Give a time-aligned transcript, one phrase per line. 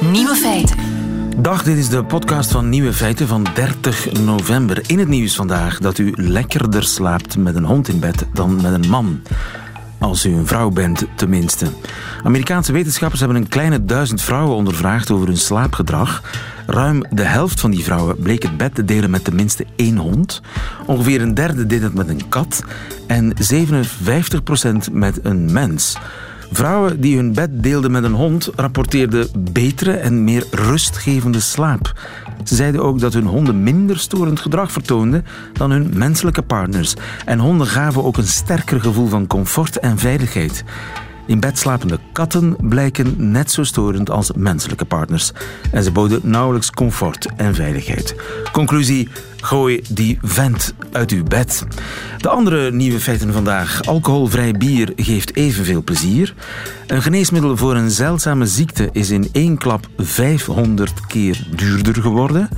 [0.00, 0.76] Nieuwe feiten.
[1.36, 4.82] Dag, dit is de podcast van Nieuwe Feiten van 30 november.
[4.86, 8.72] In het nieuws vandaag dat u lekkerder slaapt met een hond in bed dan met
[8.72, 9.22] een man.
[9.98, 11.66] Als u een vrouw bent, tenminste.
[12.22, 16.22] Amerikaanse wetenschappers hebben een kleine duizend vrouwen ondervraagd over hun slaapgedrag.
[16.66, 20.40] Ruim de helft van die vrouwen bleek het bed te delen met tenminste één hond.
[20.86, 22.64] Ongeveer een derde deed het met een kat.
[23.06, 25.96] En 57% met een mens.
[26.56, 31.92] Vrouwen die hun bed deelden met een hond rapporteerden betere en meer rustgevende slaap.
[32.44, 36.94] Ze zeiden ook dat hun honden minder storend gedrag vertoonden dan hun menselijke partners.
[37.24, 40.64] En honden gaven ook een sterker gevoel van comfort en veiligheid.
[41.26, 45.32] In bed slapende katten blijken net zo storend als menselijke partners.
[45.72, 48.14] En ze boden nauwelijks comfort en veiligheid.
[48.52, 49.08] Conclusie:
[49.44, 51.66] gooi die vent uit uw bed.
[52.18, 53.84] De andere nieuwe feiten vandaag.
[53.84, 56.34] Alcoholvrij bier geeft evenveel plezier.
[56.86, 62.48] Een geneesmiddel voor een zeldzame ziekte is in één klap 500 keer duurder geworden.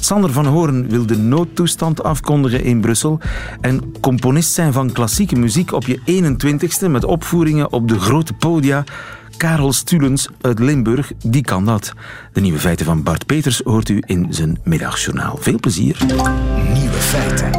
[0.00, 3.20] Sander van Hoorn wil de noodtoestand afkondigen in Brussel.
[3.60, 8.84] En componist zijn van klassieke muziek op je 21ste met opvoeringen op de grote podia.
[9.42, 11.92] Karel Stulens uit Limburg, die kan dat.
[12.32, 15.36] De nieuwe feiten van Bart Peters hoort u in zijn middagjournaal.
[15.40, 15.96] Veel plezier.
[16.72, 17.50] Nieuwe feiten.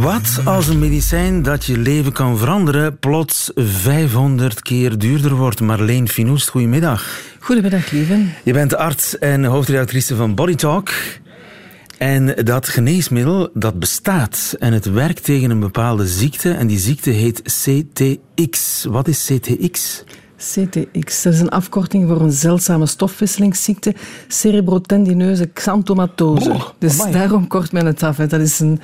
[0.00, 5.60] Wat als een medicijn dat je leven kan veranderen plots 500 keer duurder wordt?
[5.60, 7.20] Marleen Finoest, goedemiddag.
[7.38, 8.24] Goedemiddag, lieve.
[8.44, 10.90] Je bent arts en hoofdredactrice van Body Talk.
[11.96, 17.10] En dat geneesmiddel, dat bestaat en het werkt tegen een bepaalde ziekte en die ziekte
[17.10, 18.84] heet CTX.
[18.84, 20.04] Wat is CTX?
[20.38, 23.94] CTX, dat is een afkorting voor een zeldzame stofwisselingsziekte,
[24.28, 26.56] cerebrotendineuze xanthomatose.
[26.78, 27.12] Dus amai.
[27.12, 28.16] daarom kort men het af.
[28.16, 28.26] Hè.
[28.26, 28.80] Dat is een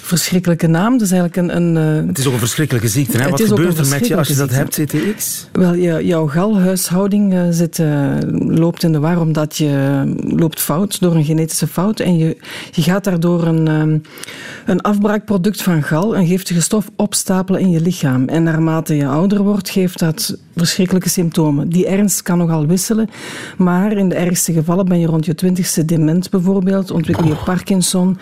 [0.00, 0.92] verschrikkelijke naam.
[0.92, 1.56] Dat is eigenlijk een...
[1.56, 3.18] een eh, Het is ook een verschrikkelijke ziekte.
[3.18, 3.28] Hè?
[3.28, 5.48] Wat gebeurt er met je als je dat hebt, CTX?
[5.52, 10.02] Wel, je, jouw galhuishouding eh, zit, eh, loopt in de war omdat je
[10.36, 12.36] loopt fout door een genetische fout en je,
[12.70, 13.66] je gaat daardoor een,
[14.66, 18.28] een afbraakproduct van gal, een giftige stof, opstapelen in je lichaam.
[18.28, 20.36] En naarmate je ouder wordt, geeft dat
[20.90, 21.68] verschrikkelijke symptomen.
[21.68, 23.08] Die ernst kan nogal wisselen,
[23.56, 28.18] maar in de ergste gevallen ben je rond je twintigste dement bijvoorbeeld, ontwikkel je Parkinson,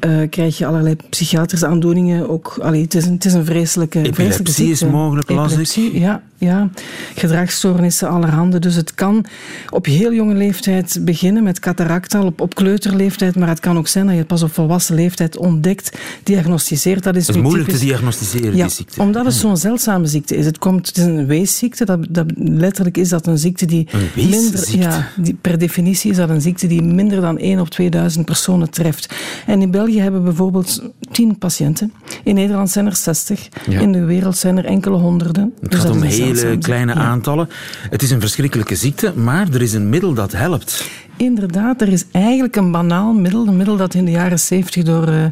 [0.00, 2.28] eh, krijg je allerlei psychiatrische aandoeningen.
[2.28, 4.94] Ook, allee, het, is een, het is een vreselijke, vreselijke Epilepsie is ziekte.
[4.94, 5.50] mogelijk, las ik.
[5.50, 6.70] Epilepsie, ja, ja.
[7.14, 8.58] Gedragsstoornissen allerhande.
[8.58, 9.24] Dus het kan
[9.70, 14.04] op heel jonge leeftijd beginnen met cataracta, op, op kleuterleeftijd, maar het kan ook zijn
[14.04, 17.02] dat je het pas op volwassen leeftijd ontdekt, diagnosticeert.
[17.02, 19.00] Dat is, Het is moeilijk te diagnosticeren, ja, die ziekte.
[19.00, 20.44] omdat het zo'n zeldzame ziekte is.
[20.44, 21.84] Het, komt, het is een weesziekte.
[21.84, 24.76] Dat, dat, letterlijk is dat een ziekte die Een minder...
[24.78, 28.70] Ja, die, per definitie is dat een ziekte die minder dan 1 op 2000 personen
[28.70, 29.14] treft.
[29.46, 31.92] En in België hebben we bijvoorbeeld 10 patiënten.
[32.24, 33.48] In Nederland zijn er 60.
[33.68, 33.80] Ja.
[33.80, 35.52] In de wereld zijn er enkele honderden.
[35.60, 36.02] Het Dus gaat dat om
[36.36, 37.48] hele kleine aantallen.
[37.90, 40.84] Het is een verschrikkelijke ziekte, maar er is een middel dat helpt.
[41.18, 43.46] Inderdaad, er is eigenlijk een banaal middel.
[43.46, 45.24] Een middel dat in de jaren 70 door eh,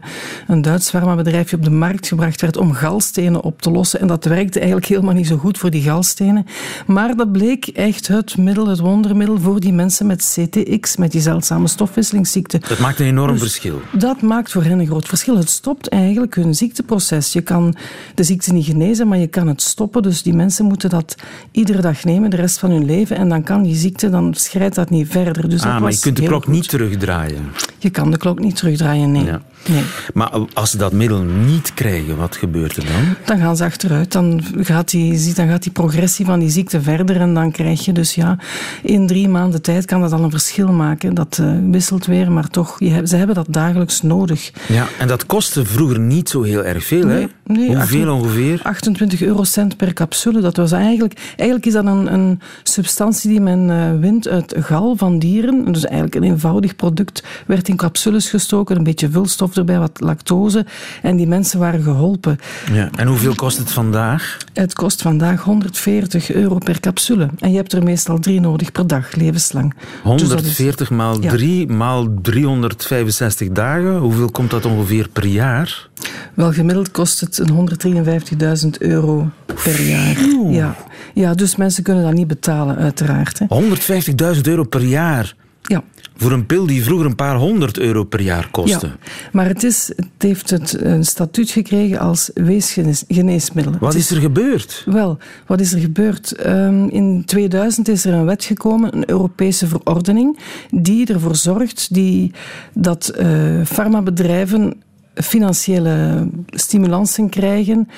[0.46, 4.00] een Duits farmabedrijfje op de markt gebracht werd om galstenen op te lossen.
[4.00, 6.46] En dat werkte eigenlijk helemaal niet zo goed voor die galstenen.
[6.86, 11.20] Maar dat bleek echt het middel, het wondermiddel voor die mensen met CTX, met die
[11.20, 12.60] zeldzame stofwisselingsziekte.
[12.68, 13.80] Dat maakt een enorm Dus verschil.
[13.92, 15.36] Dat maakt voor hen een groot verschil.
[15.36, 17.32] Het stopt eigenlijk hun ziekteproces.
[17.32, 17.76] Je kan
[18.14, 20.02] de ziekte niet genezen, maar je kan het stoppen.
[20.02, 21.14] Dus die mensen moeten dat
[21.50, 23.16] iedere dag nemen, de rest van hun leven.
[23.16, 25.48] En dan kan die ziekte, dan schrijdt dat niet verder.
[25.48, 26.52] Dus Ah, maar je kunt de klok goed.
[26.52, 27.52] niet terugdraaien.
[27.78, 29.24] Je kan de klok niet terugdraaien, nee.
[29.24, 29.40] Ja.
[29.68, 29.82] Nee.
[30.14, 33.14] Maar als ze dat middel niet krijgen, wat gebeurt er dan?
[33.24, 34.12] Dan gaan ze achteruit.
[34.12, 37.20] Dan gaat, die, dan gaat die progressie van die ziekte verder.
[37.20, 38.38] En dan krijg je dus ja,
[38.82, 41.14] in drie maanden tijd kan dat al een verschil maken.
[41.14, 44.52] Dat eh, wisselt weer, maar toch, je, ze hebben dat dagelijks nodig.
[44.68, 47.14] Ja, en dat kostte vroeger niet zo heel erg veel, hè?
[47.18, 48.60] Nee, nee, Hoeveel 28 ongeveer?
[48.62, 50.40] 28 eurocent per capsule.
[50.40, 54.96] Dat was eigenlijk, eigenlijk is dat een, een substantie die men eh, wint uit gal
[54.96, 55.72] van dieren.
[55.72, 57.22] Dus eigenlijk een eenvoudig product.
[57.46, 60.66] Werd in capsules gestoken, een beetje vulstof erbij, wat lactose.
[61.02, 62.38] En die mensen waren geholpen.
[62.72, 62.88] Ja.
[62.96, 64.36] En hoeveel kost het vandaag?
[64.52, 67.28] Het kost vandaag 140 euro per capsule.
[67.38, 69.74] En je hebt er meestal drie nodig per dag, levenslang.
[69.74, 71.30] Dus dat is- 140 maal Ja.
[71.30, 73.96] 3 maal 365 dagen.
[73.96, 75.88] Hoeveel komt dat ongeveer per jaar?
[76.34, 79.28] Wel, gemiddeld kost het een 153.000 euro
[79.64, 80.16] per jaar.
[80.50, 80.76] Ja.
[81.14, 83.38] ja, dus mensen kunnen dat niet betalen, uiteraard.
[83.38, 83.46] Hè.
[83.48, 85.34] 150.000 euro per jaar.
[85.66, 85.82] Ja.
[86.16, 88.86] Voor een pil die vroeger een paar honderd euro per jaar kostte.
[88.86, 88.96] Ja,
[89.32, 93.72] maar het, is, het heeft het een statuut gekregen als weesgeneesmiddel.
[93.80, 94.82] Wat is er gebeurd?
[94.86, 96.32] Wel, wat is er gebeurd?
[96.32, 100.38] Ehm, in 2000 is er een wet gekomen, een Europese verordening,
[100.70, 102.32] die ervoor zorgt die,
[102.72, 104.82] dat eh farmabedrijven
[105.22, 107.88] financiële stimulansen krijgen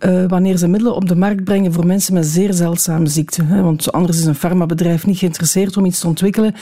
[0.00, 3.46] uh, wanneer ze middelen op de markt brengen voor mensen met zeer zeldzame ziekten.
[3.46, 3.62] Hè?
[3.62, 6.54] Want anders is een farmabedrijf niet geïnteresseerd om iets te ontwikkelen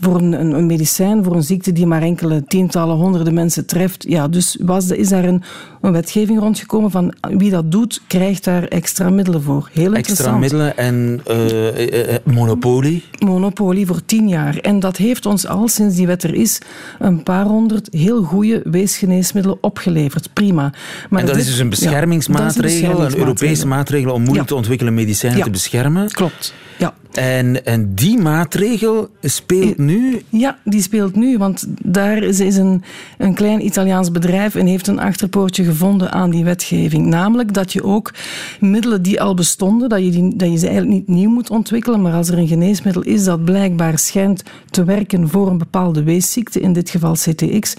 [0.00, 4.04] voor een, een, een, medicijn, voor een ziekte die maar enkele tientallen, honderden mensen treft.
[4.08, 5.42] Ja, dus was, is daar een,
[5.80, 9.70] een wetgeving rondgekomen van wie dat doet, krijgt daar extra middelen voor.
[9.72, 13.04] Heel extra middelen en uh, monopolie?
[13.18, 14.56] Monopolie voor tien jaar.
[14.56, 16.58] En dat heeft ons al, sinds die wet er is,
[16.98, 20.32] een paar honderd heel goede weesgeneesmiddelen opgeleverd.
[20.32, 20.72] Prima.
[21.10, 25.42] Maar en dat is dus een beschermingsmaatregel, een, Europese maatregel om moeilijk te ontwikkelen medicijnen
[25.42, 26.10] te beschermen?
[26.10, 26.54] Klopt.
[26.78, 26.94] Ja.
[27.16, 30.22] En, die maatregel speelt nu?
[30.28, 32.82] Ja, die speelt nu, want daar is, is een,
[33.18, 37.06] een klein Italiaans bedrijf en heeft een achterpoortje gevonden aan die wetgeving.
[37.06, 38.12] Namelijk dat je ook
[38.60, 42.02] middelen die al bestonden, dat je, die, dat je ze eigenlijk niet nieuw moet ontwikkelen,
[42.02, 46.60] maar als er een geneesmiddel is dat blijkbaar schijnt te werken voor een bepaalde weesziekte,
[46.60, 47.74] in dit geval CTX,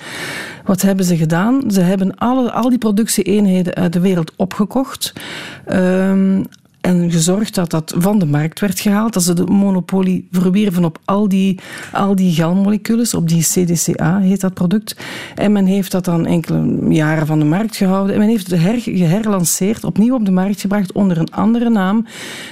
[0.65, 1.71] wat hebben ze gedaan?
[1.71, 5.13] Ze hebben alle, al die productieeenheden uit de wereld opgekocht.
[5.71, 6.45] Um,
[6.87, 9.13] en gezorgd dat dat van de markt werd gehaald.
[9.13, 11.59] Dat ze de monopolie verwierven op al die,
[11.91, 14.95] al die galmoleculen, op die CDCA heet dat product.
[15.35, 18.13] En men heeft dat dan enkele jaren van de markt gehouden.
[18.13, 22.05] En men heeft het her, opnieuw op de markt gebracht onder een andere naam.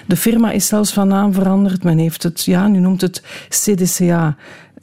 [0.07, 1.83] De firma is zelfs van naam veranderd.
[1.83, 4.35] Men heeft het, ja, nu noemt het CDCA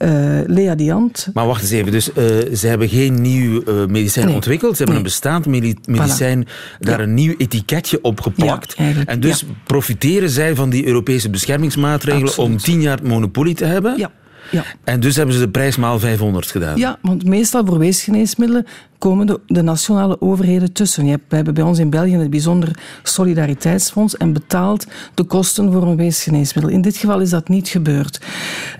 [0.03, 1.29] uh, Lea Diant.
[1.33, 2.15] Maar wacht eens even, dus uh,
[2.55, 4.35] ze hebben geen nieuw uh, medicijn nee.
[4.35, 4.77] ontwikkeld.
[4.77, 5.03] Ze hebben nee.
[5.05, 5.45] een bestaand
[5.85, 6.79] medicijn voilà.
[6.79, 7.03] daar ja.
[7.03, 8.75] een nieuw etiketje op geplakt.
[8.77, 9.47] Ja, en dus ja.
[9.63, 12.51] profiteren zij van die Europese beschermingsmaatregelen Absoluut.
[12.51, 13.97] om tien jaar monopolie te hebben?
[13.97, 14.11] Ja.
[14.51, 14.63] Ja.
[14.83, 16.77] En dus hebben ze de prijs maal 500 gedaan?
[16.77, 18.65] Ja, want meestal voor weesgeneesmiddelen
[19.03, 21.05] komen de, de, nationale overheden tussen.
[21.05, 25.71] Je hebt, we hebben bij ons in België het bijzonder solidariteitsfonds en betaalt de kosten
[25.71, 26.73] voor een weesgeneesmiddel.
[26.73, 28.21] In dit geval is dat niet gebeurd.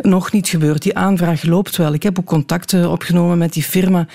[0.02, 0.82] Nog niet gebeurd.
[0.82, 1.94] Die aanvraag loopt wel.
[1.94, 4.08] Ik heb ook contacten opgenomen met die firma.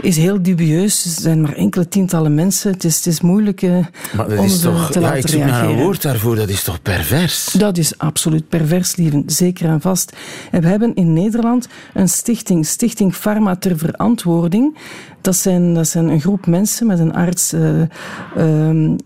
[0.00, 1.04] Is heel dubieus.
[1.04, 2.72] Er zijn maar enkele tientallen mensen.
[2.72, 5.28] Het is, het is moeilijk uh, maar dat om is toch, te ja, laten ik
[5.28, 5.68] zoek reageren.
[5.68, 6.36] naar een woord daarvoor.
[6.36, 7.44] Dat is toch pervers?
[7.44, 9.22] Dat is absoluut pervers, lieven.
[9.26, 10.16] Zeker en vast.
[10.50, 14.76] En we hebben in Nederland een stichting, Stichting Pharma ter Verantwoording.
[15.24, 17.86] Dat zijn, dat zijn een groep mensen met een arts uh, uh,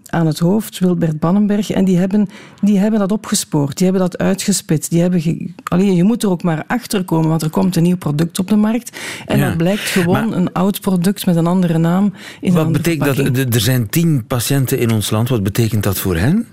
[0.07, 1.71] aan het hoofd, Wilbert Bannenberg.
[1.71, 2.29] En die hebben,
[2.61, 4.91] die hebben dat opgespoord, die hebben dat uitgespit.
[4.91, 5.51] Die hebben ge...
[5.65, 8.49] Allee, je moet er ook maar achter komen, want er komt een nieuw product op
[8.49, 8.99] de markt.
[9.27, 12.13] En Ja, dat blijkt gewoon maar- een oud product met een andere naam.
[12.41, 13.19] In een Wat betekent dat?
[13.19, 15.29] Er- Er zijn tien patiënten in ons land.
[15.29, 16.47] Wat betekent dat voor hen?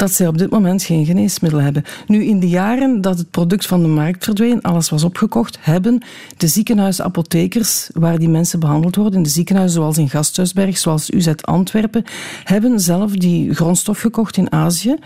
[0.00, 1.84] Dat zij op dit moment geen geneesmiddel hebben.
[2.06, 6.02] Nu, in de jaren dat het product van de markt verdween, alles was opgekocht, hebben
[6.36, 11.28] de ziekenhuisapothekers, waar die mensen behandeld worden, in de ziekenhuizen zoals in Gasthuisberg, zoals UZ
[11.40, 12.04] Antwerpen,
[12.44, 14.96] hebben zelf die grondstof gekocht in Azië,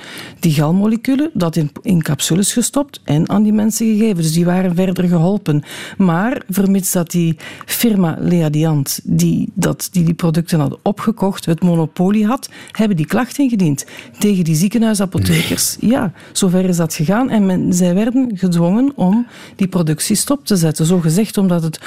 [0.41, 4.17] die galmoleculen, dat in, in capsules gestopt en aan die mensen gegeven.
[4.17, 5.63] Dus die waren verder geholpen.
[5.97, 7.37] Maar, vermits dat die
[7.67, 13.39] firma Leadiant, die, dat, die die producten had opgekocht, het monopolie had, hebben die klacht
[13.39, 13.85] ingediend
[14.19, 14.55] tegen die
[14.93, 15.77] ziekenhuisapothekers.
[15.81, 17.31] Ja, zover is dat gegaan.
[17.31, 19.27] En men, zij werden gedwongen om
[19.57, 20.87] die productie stop te zetten.
[20.87, 21.81] Zo gezegd omdat het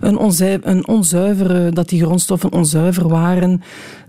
[0.00, 3.62] een, onzui, een onzuivere, dat die grondstoffen onzuiver waren.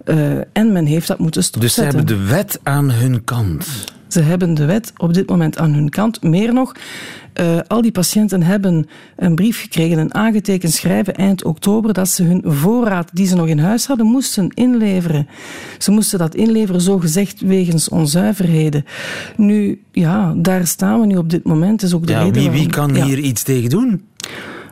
[0.06, 1.97] Uh, en men heeft dat moeten Dus ze stopzetten.
[1.97, 3.68] hebben de wet aan hun kant.
[4.07, 6.24] Ze hebben de wet op dit moment aan hun kant.
[6.24, 6.75] Meer nog,
[7.42, 12.24] uh, al die patiënten hebben een brief gekregen, een aangetekend schrijven eind oktober, dat ze
[12.24, 15.28] hun voorraad die ze nog in huis hadden, moesten inleveren.
[15.78, 18.86] Ze moesten dat inleveren, zo gezegd, wegens onzuiverheden.
[19.38, 21.84] Nu, ja, daar staan we nu op dit moment.
[21.84, 23.06] Is ook de Ja, reden wie, wie kan ja.
[23.06, 24.01] hier iets tegen doen?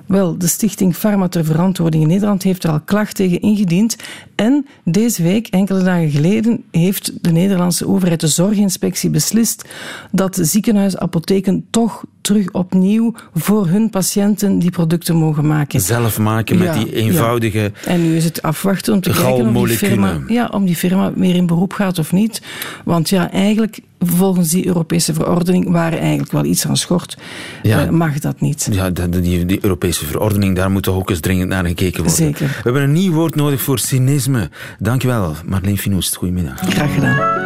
[0.06, 3.96] Wel, de Stichting Pharma ter Verantwoording in Nederland heeft er al klacht tegen ingediend.
[4.36, 9.66] En deze week, enkele dagen geleden, heeft de Nederlandse overheid, de Zorginspectie, beslist
[10.12, 15.82] dat ziekenhuisapotheken toch terug opnieuw voor hun patiënten die producten mogen maken.
[15.82, 17.72] Zelf maken met Ja, die eenvoudige...
[17.86, 21.14] En nu is het afwachten om te kijken of die, firma, ja, om die firma
[21.16, 22.42] weer in beroep gaat of niet.
[22.86, 27.18] Want ja, eigenlijk, volgens die Europese verordening, waar eigenlijk wel iets aan schort,
[27.62, 27.84] Ja.
[27.84, 28.68] eh, mag dat niet.
[28.72, 32.16] Ja, die, die, die Europese verordening, daar moet toch ook eens dringend naar gekeken worden.
[32.26, 32.48] Zeker.
[32.48, 34.50] We hebben een nieuw woord nodig voor cynisme.
[34.80, 36.16] Dankjewel, Marleen Finoest.
[36.16, 36.60] Goedemiddag.
[36.60, 37.42] Graag gedaan.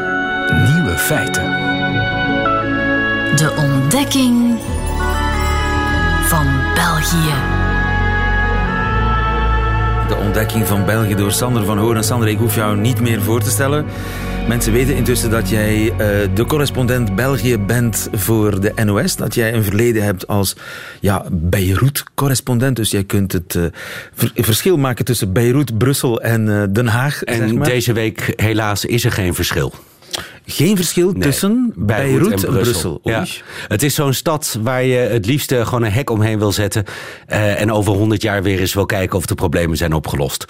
[0.74, 1.44] Nieuwe feiten.
[3.36, 4.57] De ontdekking
[7.12, 7.36] België.
[10.08, 12.04] De ontdekking van België door Sander van Hoorn.
[12.04, 13.86] Sander, ik hoef jou niet meer voor te stellen.
[14.48, 15.98] Mensen weten intussen dat jij eh,
[16.34, 19.16] de correspondent België bent voor de NOS.
[19.16, 20.56] Dat jij een verleden hebt als
[21.00, 22.76] ja, Beirut-correspondent.
[22.76, 23.64] Dus jij kunt het eh,
[24.14, 27.24] ver- verschil maken tussen Beirut, Brussel en eh, Den Haag.
[27.24, 27.68] En zeg maar.
[27.68, 29.74] deze week helaas is er geen verschil.
[30.46, 31.22] Geen verschil Nee.
[31.22, 33.00] tussen Beirut, en Brussel.
[33.04, 33.26] Ja.
[33.68, 36.84] Het is zo'n stad waar je het liefste gewoon een hek omheen wil zetten.
[37.26, 40.46] eh, en over honderd jaar weer eens wil kijken of de problemen zijn opgelost.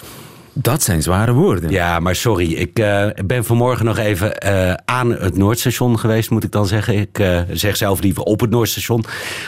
[0.53, 1.69] Dat zijn zware woorden.
[1.69, 2.53] Ja, maar sorry.
[2.53, 6.95] Ik uh, ben vanmorgen nog even uh, aan het Noordstation geweest, moet ik dan zeggen.
[6.99, 9.03] Ik uh, zeg zelf liever op het Noordstation.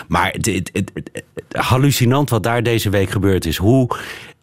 [0.07, 3.57] Maar het, het, het, hallucinant wat daar deze week gebeurd is.
[3.57, 3.87] Hoe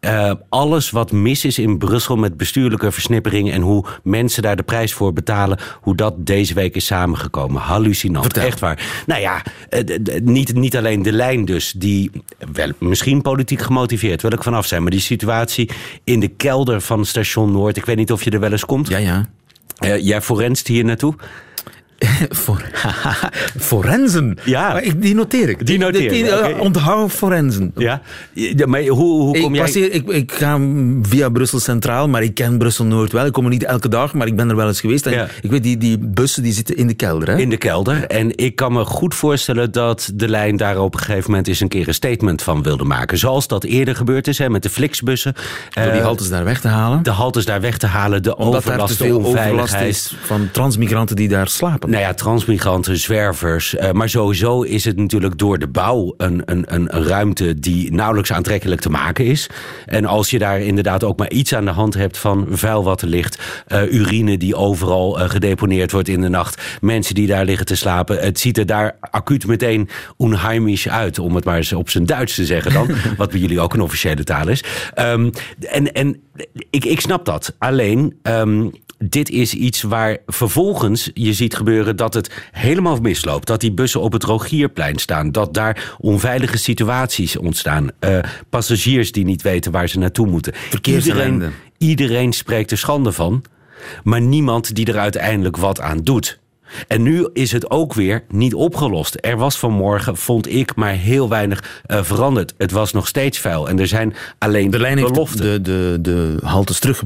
[0.07, 4.63] uh, alles wat mis is in Brussel met bestuurlijke versnippering en hoe mensen daar de
[4.63, 7.63] prijs voor betalen, hoe dat deze week is samengekomen.
[7.63, 8.25] Hallucinant.
[8.25, 8.43] Vertel.
[8.43, 9.03] Echt waar.
[9.07, 12.11] Nou ja, uh, niet, niet alleen de lijn dus, die
[12.53, 15.71] wel, misschien politiek gemotiveerd, wil ik vanaf zijn, maar die situatie
[16.05, 18.89] in de kelder van station Noord, ik weet niet of je er wel eens komt.
[18.89, 19.27] Ja, ja.
[19.85, 21.15] Uh, jij forenst hier naartoe?
[22.31, 22.63] For,
[23.59, 24.39] forensen.
[24.45, 24.81] Ja.
[24.81, 25.67] Ik, die noteer ik.
[25.67, 26.53] Die noteer die, okay.
[26.53, 27.73] Onthoud forensen.
[27.77, 28.01] Ja.
[28.33, 29.83] ja maar hoe, hoe kom ik jij...
[29.83, 30.59] Ik, ik ga
[31.03, 33.27] via Brussel Centraal, maar ik ken Brussel Noord wel.
[33.27, 35.07] Ik kom er niet elke dag, maar ik ben er wel eens geweest.
[35.07, 35.29] En Ja.
[35.43, 37.29] ik weet, die, die bussen die zitten in de kelder.
[37.29, 37.37] Hè?
[37.39, 38.05] In de kelder.
[38.07, 41.61] En ik kan me goed voorstellen dat de lijn daar op een gegeven moment eens
[41.61, 43.19] een keer een statement van wilde maken.
[43.19, 45.35] Zoals dat eerder gebeurd is hè, met de Flixbussen.
[45.75, 47.03] Door die Eh, haltes daar weg te halen.
[47.03, 50.49] de haltes daar weg te halen, de Omdat daar te overlast, veel overlast is van
[50.53, 51.86] transmigranten die daar slapen.
[51.87, 53.75] Nou ja, transmigranten, zwervers.
[53.75, 58.33] Uh, maar sowieso is het natuurlijk door de bouw een, een, een, ruimte die nauwelijks
[58.33, 59.49] aantrekkelijk te maken is.
[59.87, 63.03] En als je daar inderdaad ook maar iets aan de hand hebt van vuil wat
[63.03, 63.39] er ligt,
[63.69, 67.77] uh, urine die overal uh, gedeponeerd wordt in de nacht, mensen die daar liggen te
[67.77, 68.19] slapen.
[68.19, 72.35] Het ziet er daar acuut meteen onheimisch uit, om het maar eens op zijn Duits
[72.35, 72.91] te zeggen dan.
[73.17, 74.65] wat bij jullie ook een officiële taal is.
[74.99, 76.21] Um, en en
[76.71, 77.55] ik, ik snap dat.
[77.59, 78.19] Alleen.
[78.23, 83.47] Um, dit is iets waar vervolgens je ziet gebeuren dat het helemaal misloopt.
[83.47, 85.33] Dat die bussen op het Rogierplein staan.
[85.33, 87.91] Dat daar onveilige situaties ontstaan.
[88.01, 88.19] Uh,
[88.51, 90.53] passagiers die niet weten waar ze naartoe moeten.
[90.83, 93.45] Iedereen, iedereen spreekt er schande van.
[94.03, 96.39] Maar niemand die er uiteindelijk wat aan doet.
[96.89, 99.17] En nu is het ook weer niet opgelost.
[99.21, 102.55] Er was vanmorgen, vond ik, maar heel weinig uh, veranderd.
[102.59, 103.69] Het was nog steeds vuil.
[103.69, 105.43] En er zijn alleen de lijn beloften.
[105.43, 107.03] De, de, de haltes terug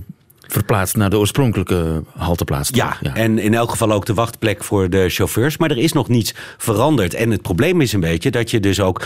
[0.50, 2.70] verplaatst naar de oorspronkelijke halteplaats.
[2.72, 5.56] Ja, ja, en in elk geval ook de wachtplek voor de chauffeurs.
[5.56, 7.14] Maar er is nog niets veranderd.
[7.14, 9.02] En het probleem is een beetje dat je dus ook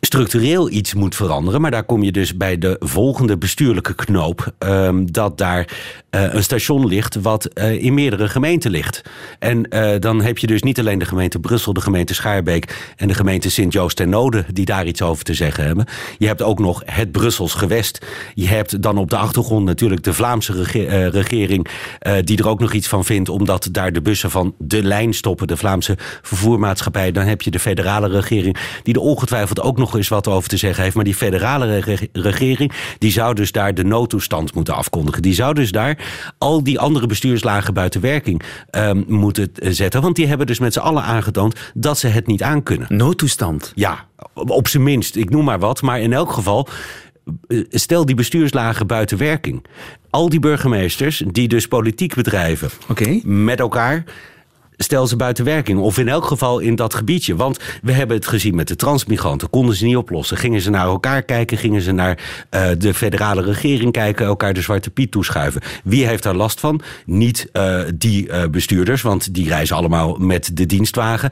[0.00, 1.60] structureel iets moet veranderen.
[1.60, 4.52] Maar daar kom je dus bij de volgende bestuurlijke knoop.
[4.58, 5.68] Um, dat daar
[6.10, 9.02] uh, een station ligt wat uh, in meerdere gemeenten ligt.
[9.38, 13.08] En uh, dan heb je dus niet alleen de gemeente Brussel, de gemeente Schaarbeek en
[13.08, 15.86] de gemeente Sint-Joost en Node die daar iets over te zeggen hebben.
[16.18, 18.06] Je hebt ook nog het Brussels gewest.
[18.34, 21.66] Je hebt dan op de achtergrond natuurlijk de Vlaamse rege uh, regering
[22.02, 25.14] uh, die er ook nog iets van vindt omdat daar de bussen van de lijn
[25.14, 27.12] stoppen, de Vlaamse vervoermaatschappij.
[27.12, 30.56] Dan heb je de federale regering die er ongetwijfeld ook nog eens wat over te
[30.56, 30.94] zeggen heeft.
[30.94, 35.22] Maar die federale re regering die zou dus daar de noodtoestand moeten afkondigen.
[35.22, 35.98] Die zou dus daar
[36.38, 40.02] al die andere bestuurslagen buiten werking um, moeten zetten.
[40.02, 42.86] Want die hebben dus met z'n allen aangetoond dat ze het niet aankunnen.
[42.96, 43.72] Noodtoestand?
[43.74, 45.16] Ja, op zijn minst.
[45.16, 45.82] Ik noem maar wat.
[45.82, 46.68] Maar in elk geval,
[47.70, 49.64] stel die bestuurslagen buiten werking.
[50.10, 53.20] Al die burgemeesters die dus politiek bedrijven okay.
[53.24, 54.04] met elkaar
[54.84, 55.78] stel ze buiten werking.
[55.80, 57.36] Of in elk geval in dat gebiedje.
[57.36, 59.50] Want we hebben het gezien met de transmigranten.
[59.50, 60.36] Konden ze niet oplossen.
[60.36, 61.58] Gingen ze naar elkaar kijken.
[61.58, 62.18] Gingen ze naar
[62.50, 64.26] uh, de federale regering kijken.
[64.26, 65.60] Elkaar de zwarte piet toeschuiven.
[65.84, 66.80] Wie heeft daar last van?
[67.06, 69.02] Niet uh, die uh, bestuurders.
[69.02, 71.30] Want die reizen allemaal met de dienstwagen.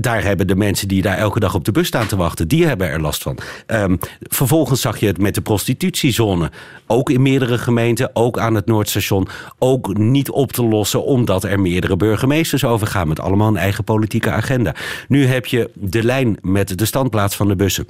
[0.00, 2.48] Daar hebben de mensen die daar elke dag op de bus staan te wachten.
[2.48, 3.38] Die hebben er last van.
[3.66, 6.50] Um, vervolgens zag je het met de prostitutiezone.
[6.86, 8.10] Ook in meerdere gemeenten.
[8.12, 9.28] Ook aan het Noordstation.
[9.58, 11.04] Ook niet op te lossen.
[11.04, 14.74] Omdat er meerdere burgemeesters overgaan met allemaal een eigen politieke agenda.
[15.08, 17.86] Nu heb je de lijn met de standplaats van de bussen.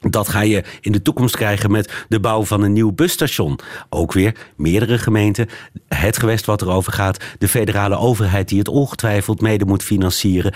[0.00, 3.58] Dat ga je in de toekomst krijgen met de bouw van een nieuw busstation.
[3.88, 5.48] Ook weer meerdere gemeenten,
[5.88, 10.54] het gewest wat erover gaat, de federale overheid die het ongetwijfeld mede moet financieren.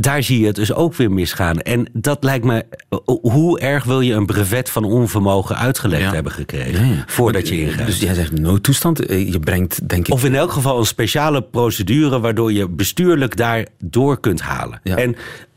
[0.00, 1.60] Daar zie je het dus ook weer misgaan.
[1.60, 2.64] En dat lijkt me.
[3.04, 6.12] Hoe erg wil je een brevet van onvermogen uitgelegd ja.
[6.12, 6.86] hebben gekregen?
[6.86, 7.04] Ja, ja.
[7.06, 7.86] Voordat je ingaat.
[7.86, 8.98] Dus jij zegt noodtoestand.
[9.08, 10.12] Je brengt, denk ik.
[10.12, 12.20] Of in elk geval een speciale procedure.
[12.20, 14.80] waardoor je bestuurlijk daar door kunt halen.
[14.82, 15.16] En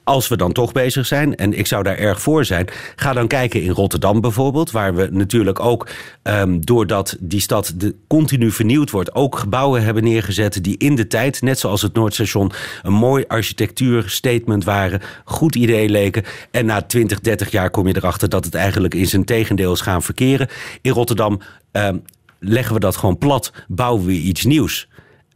[0.10, 3.28] als we dan toch bezig zijn, en ik zou daar erg voor zijn, ga dan
[3.28, 5.88] kijken in Rotterdam bijvoorbeeld, waar we natuurlijk ook,
[6.24, 7.74] um, doordat die stad
[8.08, 12.52] continu vernieuwd wordt, ook gebouwen hebben neergezet die in de tijd, net zoals het Noordstation,
[12.84, 16.24] een mooi architectuurstatement waren, goed idee leken.
[16.52, 19.82] En na 20, 30 jaar kom je erachter dat het eigenlijk in zijn tegendeel is
[19.82, 20.48] gaan verkeren.
[20.82, 21.40] In Rotterdam
[21.72, 22.02] um,
[22.40, 24.88] leggen we dat gewoon plat, bouwen we iets nieuws.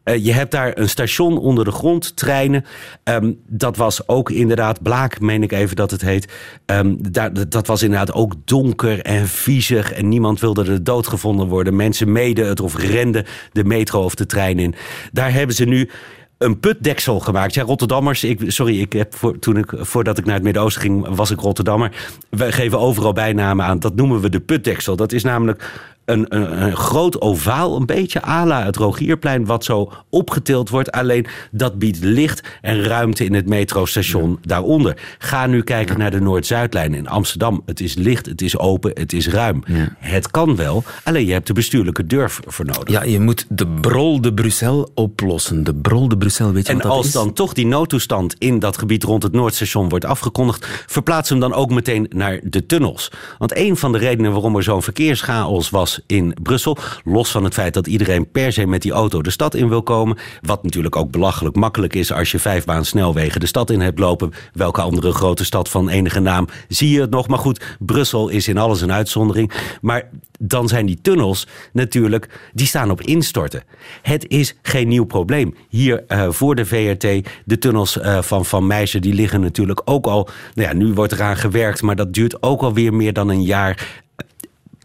[0.05, 2.65] Uh, je hebt daar een station onder de grond, treinen.
[3.03, 6.33] Um, dat was ook inderdaad, Blaak meen ik even dat het heet.
[6.65, 9.91] Um, daar, dat was inderdaad ook donker en viezig.
[9.91, 11.75] En niemand wilde er doodgevonden worden.
[11.75, 14.75] Mensen meden het of renden de metro of de trein in.
[15.11, 15.89] Daar hebben ze nu
[16.37, 17.53] een putdeksel gemaakt.
[17.53, 21.15] Ja, Rotterdammers, ik, sorry, ik heb voor, toen ik, voordat ik naar het Midden-Oosten ging,
[21.15, 21.91] was ik Rotterdammer.
[22.29, 23.79] Wij geven overal bijnamen aan.
[23.79, 24.95] Dat noemen we de putdeksel.
[24.95, 29.63] Dat is namelijk een, een, een groot ovaal, een beetje à la het Rogierplein, wat
[29.63, 30.91] zo opgetild wordt.
[30.91, 34.97] Alleen dat biedt licht en ruimte in het metrostation daaronder.
[35.17, 37.61] Ga nu kijken naar de Noord-Zuidlijn in Amsterdam.
[37.65, 39.63] Het is licht, het is open, het is ruim.
[39.65, 39.95] Ja.
[39.97, 42.89] Het kan wel, alleen je hebt de bestuurlijke durf voor nodig.
[42.89, 45.63] Ja, je moet de brol de Bruxelles oplossen.
[45.63, 47.11] De brol de Bruxelles, weet je En wat dat als is?
[47.11, 51.53] dan toch die noodtoestand in dat gebied rond het Noordstation wordt afgekondigd, verplaats hem dan
[51.53, 53.11] ook meteen naar de tunnels.
[53.37, 57.53] Want een van de redenen waarom er zo'n verkeerschaos was in Brussel, los van het
[57.53, 60.95] feit dat iedereen per se met die auto de stad in wil komen, wat natuurlijk
[60.95, 64.31] ook belachelijk makkelijk is als je vijfbaan snelwegen de stad in hebt lopen.
[64.53, 67.27] Welke andere grote stad van enige naam zie je het nog?
[67.27, 69.51] Maar goed, Brussel is in alles een uitzondering.
[69.81, 70.09] Maar
[70.39, 73.63] dan zijn die tunnels natuurlijk, die staan op instorten.
[74.01, 75.55] Het is geen nieuw probleem.
[75.69, 80.05] Hier eh, voor de VRT, de tunnels eh, van Van Meijsen, die liggen natuurlijk ook
[80.05, 80.29] al...
[80.53, 84.01] Nou ja, nu wordt eraan gewerkt, maar dat duurt ook alweer meer dan een jaar.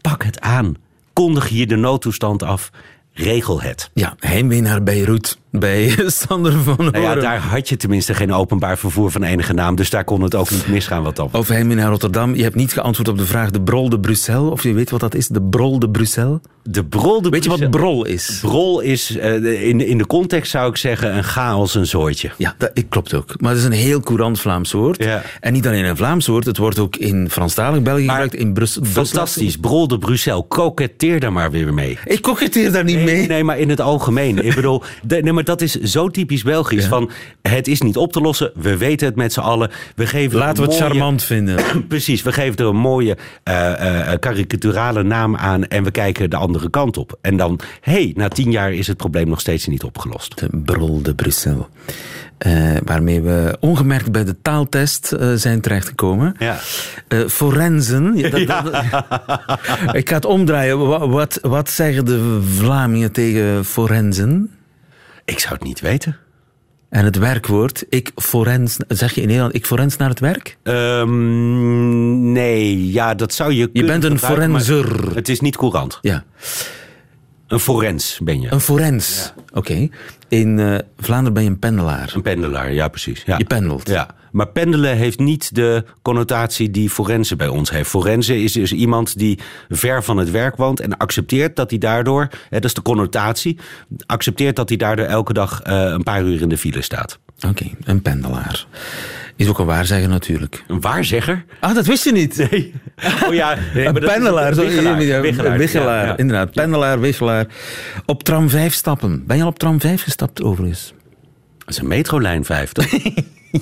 [0.01, 0.75] Pak het aan.
[1.19, 2.69] Kondig hier de noodtoestand af.
[3.13, 3.89] Regel het.
[3.93, 6.91] Ja, heimwee naar Beirut bij Sander van Horen.
[6.91, 9.75] Nou ja, daar had je tenminste geen openbaar vervoer van enige naam.
[9.75, 12.35] Dus daar kon het ook niet misgaan wat dat Of heimwee naar Rotterdam.
[12.35, 14.51] Je hebt niet geantwoord op de vraag de brol de Bruxelles.
[14.51, 16.37] Of je weet wat dat is, de brol de Bruxelles.
[16.63, 18.37] De brol de Weet je wat brol is?
[18.41, 22.31] Brol is, eh, in, in de context zou ik zeggen, een chaos, een zooitje.
[22.37, 23.41] Ja, dat ik- klopt ook.
[23.41, 25.03] Maar het is een heel courant Vlaams woord.
[25.03, 25.21] Ja.
[25.39, 28.35] En niet alleen een Vlaams woord, het wordt ook in Franstalig België Maar gebruikt.
[28.35, 28.83] In Brussel.
[28.85, 29.57] Fantastisch.
[29.57, 30.43] Brol de Bruxelles.
[30.47, 31.97] Koketteer daar maar weer mee.
[32.05, 33.27] Ik koketteer daar niet Nee, mee.
[33.27, 34.45] nee, maar in het algemeen.
[34.45, 36.85] Ik bedoel, de- nee, maar dat is zo typisch Belgisch.
[36.85, 37.09] Van,
[37.41, 38.51] het is niet op te lossen.
[38.55, 39.69] We weten het met z'n allen.
[39.95, 41.57] We geven Laten we het mooie- charmant vinden.
[41.87, 46.35] Precies, we geven er een mooie eh, eh, karikaturale naam aan en we kijken de
[46.35, 47.17] andere kant op.
[47.21, 50.39] En dan, hé, hey, na tien jaar is het probleem nog steeds niet opgelost.
[50.39, 51.15] De brol de.
[52.37, 56.35] Eh, waarmee we ongemerkt bij de taaltest eh, zijn terechtgekomen.
[56.39, 56.59] Ja.
[57.07, 58.17] Eh, forensen.
[58.17, 58.83] Ja, dat- dat-
[60.01, 60.87] ik ga het omdraaien.
[60.87, 64.49] Wat, wat, wat zeggen de Vlamingen tegen forensen?
[65.29, 66.17] Ik zou het niet weten.
[66.89, 70.57] En het werkwoord, ik forens, zeg je in Nederland, ik forens naar het werk?
[70.63, 75.15] Ehm, nee, ja, dat zou je kunnen bent een forenser.
[75.15, 75.97] Het is niet courant.
[76.01, 76.23] Ja,
[77.47, 78.51] Een forens ben je.
[78.51, 79.33] een forens.
[79.53, 79.87] Oké.
[80.27, 82.11] In eh, Vlaanderen ben je een pendelaar.
[82.15, 83.23] Een pendelaar, ja precies.
[83.25, 83.37] Ja.
[83.37, 83.87] Je pendelt.
[83.89, 87.89] Ja, maar pendelen heeft niet de connotatie die forense bij ons heeft.
[87.89, 89.39] Forense is dus iemand die
[89.69, 93.57] ver van het werk woont en accepteert dat hij daardoor, hè, dat is de connotatie,
[94.05, 97.19] accepteert dat hij daardoor elke dag eh, een paar uur in de file staat.
[97.47, 98.65] Oké, een pendelaar.
[99.35, 100.63] Is ook een waarzegger natuurlijk.
[100.67, 101.45] Een waarzegger?
[101.59, 102.49] Ah, dat wist je niet.
[102.51, 102.73] Nee.
[103.27, 106.17] Oh ja, nee, een pendelaar, ja, ja, ja.
[106.17, 106.51] inderdaad.
[106.51, 107.47] Pendelaar, wichelaar.
[108.05, 109.23] Op tram 5 stappen.
[109.27, 110.93] Ben je al op tram 5 gestapt overigens?
[111.57, 112.85] Dat is een metrolijn 5, toch?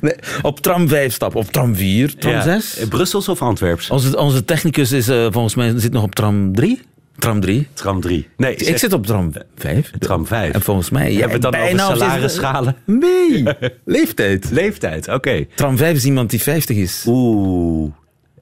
[0.00, 1.40] Nee, op tram 5 stappen.
[1.40, 2.42] Op tram 4, tram Ja.
[2.42, 2.78] 6.
[2.88, 3.90] Brussels of Antwerps?
[3.90, 6.80] Onze, onze technicus is eh, volgens mij zit nog op tram 3.
[7.18, 7.66] Tram 3.
[7.72, 8.28] Tram 3.
[8.36, 9.90] Nee, Ik zit op tram 5.
[9.98, 10.52] Tram 5.
[10.52, 11.12] En volgens mij...
[11.12, 12.76] Hebben we dan bijna over salarisschalen?
[12.84, 13.44] Nee,
[13.84, 14.50] leeftijd.
[14.50, 15.46] Leeftijd, oké.
[15.54, 17.04] Tram 5 is iemand die 50 is.
[17.06, 17.92] Oeh.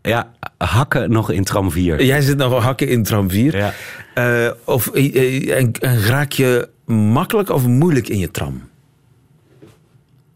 [0.03, 2.05] Ja, hakken nog in tram 4.
[2.05, 3.57] Jij zit nog hakken in tram 4.
[3.57, 3.73] Ja.
[4.15, 8.63] Eh, of eh, eh, en, en raak je makkelijk of moeilijk in je tram?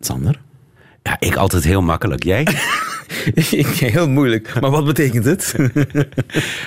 [0.00, 0.40] Sander?
[1.02, 2.24] Ja, ik altijd heel makkelijk.
[2.24, 2.46] Jij?
[3.50, 4.60] Ik- Heel moeilijk.
[4.60, 5.54] Maar wat betekent het?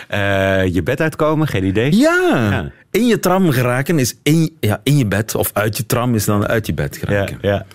[0.07, 1.95] Eh, je bed uitkomen, geen idee.
[1.97, 2.47] ja.
[2.51, 2.71] Ja.
[2.91, 5.35] In je tram geraken is in, ja, in je bed.
[5.35, 7.37] Of uit je tram is dan uit je bed Ja, geraken.
[7.41, 7.65] ja.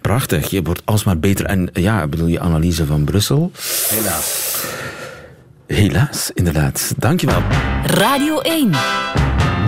[0.00, 0.50] Prachtig.
[0.50, 1.46] Je wordt alsmaar beter.
[1.46, 3.50] En ja, ik bedoel, je analyse van Brussel.
[3.88, 4.64] Helaas.
[5.66, 6.94] Helaas, inderdaad.
[6.96, 7.42] Dankjewel.
[7.84, 8.70] Radio 1.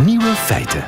[0.05, 0.85] Nieuwe feiten.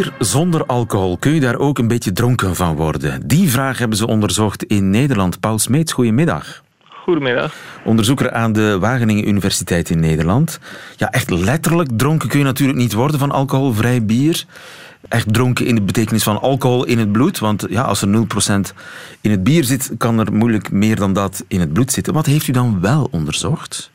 [0.00, 3.26] Bier zonder alcohol, kun je daar ook een beetje dronken van worden?
[3.26, 5.40] Die vraag hebben ze onderzocht in Nederland.
[5.40, 6.62] Paul Smeets, goedemiddag.
[7.04, 7.54] Goedemiddag.
[7.84, 10.58] Onderzoeker aan de Wageningen Universiteit in Nederland.
[10.96, 14.44] Ja, echt letterlijk dronken kun je natuurlijk niet worden van alcoholvrij bier.
[15.08, 17.38] Echt dronken in de betekenis van alcohol in het bloed.
[17.38, 18.74] Want ja, als er 0%
[19.20, 22.12] in het bier zit, kan er moeilijk meer dan dat in het bloed zitten.
[22.12, 23.90] Wat heeft u dan wel onderzocht?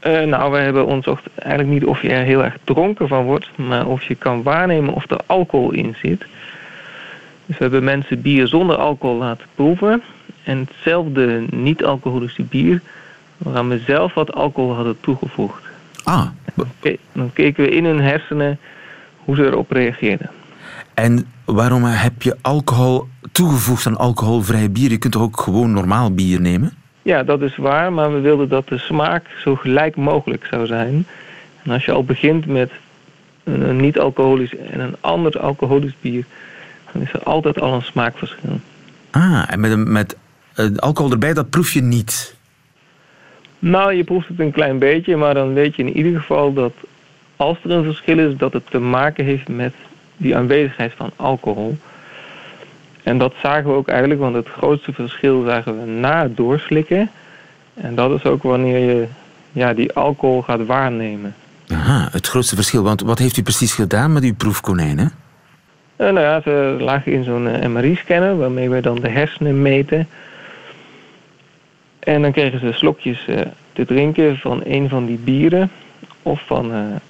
[0.00, 3.48] Eh, nou, we hebben onderzocht eigenlijk niet of je er heel erg dronken van wordt,
[3.56, 6.20] maar of je kan waarnemen of er alcohol in zit.
[7.46, 10.02] Dus we hebben mensen bier zonder alcohol laten proeven.
[10.44, 12.80] En hetzelfde niet-alcoholische bier,
[13.38, 15.62] waaraan we zelf wat alcohol hadden toegevoegd.
[16.04, 18.58] Ah, Oké, Dan keken we in hun hersenen
[19.16, 20.30] hoe ze erop reageerden.
[20.94, 24.90] en waarom heb je alcohol toegevoegd aan alcoholvrij bier?
[24.90, 26.72] Je kunt toch ook gewoon normaal bier nemen?
[27.02, 31.06] Ja, dat is waar, maar we wilden dat de smaak zo gelijk mogelijk zou zijn.
[31.62, 32.70] En als je al begint met
[33.44, 36.24] een, niet-alcoholisch en een ander alcoholisch bier,
[36.92, 38.60] dan is er altijd al een smaakverschil.
[39.10, 40.16] Ah, en met, een- met
[40.54, 42.36] eh, alcohol erbij, dat proef je niet.
[43.58, 46.72] Nou, je proeft het een klein beetje, maar dan weet je in ieder geval dat
[47.36, 49.74] als er een verschil is, dat het te maken heeft met
[50.16, 51.78] die aanwezigheid van alcohol.
[53.02, 57.10] En dat zagen we ook eigenlijk, want het grootste verschil zagen we na het doorslikken.
[57.74, 59.06] En dat is ook wanneer je
[59.52, 61.34] ja, die alcohol gaat waarnemen.
[61.68, 62.82] Aha, het grootste verschil.
[62.82, 65.12] Want wat heeft u precies gedaan met uw proefkonijnen?
[65.96, 70.08] Uh, nou ja, ze lagen in zo'n uh, MRI-scanner waarmee we dan de hersenen meten.
[71.98, 73.40] En dan kregen ze slokjes uh,
[73.72, 75.70] te drinken van een van die bieren
[76.22, 77.00] of van een,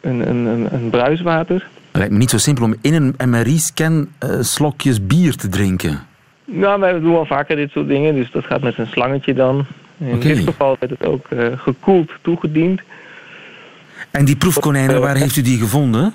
[0.00, 1.68] een, een, een bruiswater.
[1.88, 4.08] Het lijkt me niet zo simpel om in een MRI-scan
[4.40, 6.06] slokjes bier te drinken.
[6.44, 9.66] Nou, wij doen wel vaker dit soort dingen, dus dat gaat met een slangetje dan.
[9.98, 12.80] In dit geval werd het ook gekoeld toegediend.
[14.10, 16.14] En die proefkonijnen, waar heeft u die gevonden?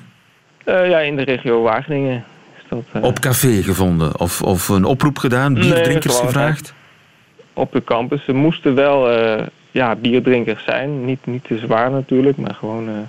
[0.66, 2.24] Uh, ja, in de regio Wageningen.
[2.58, 3.04] Is dat, uh...
[3.04, 4.20] Op café gevonden?
[4.20, 5.54] Of, of een oproep gedaan?
[5.54, 6.74] Bierdrinkers nee, gevraagd?
[7.54, 8.24] Op de campus.
[8.24, 9.12] Ze moesten wel
[9.72, 11.06] ja, bierdrinkers zijn.
[11.06, 13.08] Niet, niet te zwaar natuurlijk, maar gewoon...